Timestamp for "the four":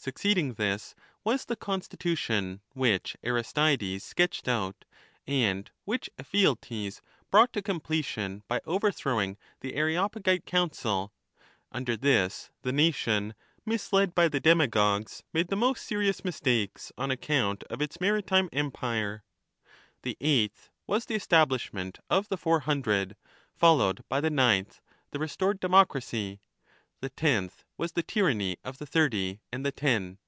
22.28-22.60